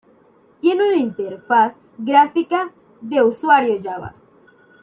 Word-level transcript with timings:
Tiene 0.61 0.83
una 0.87 0.97
interfaz 0.97 1.79
gráfica 1.99 2.71
de 3.01 3.21
usuario 3.21 3.77
Java. 3.79 4.15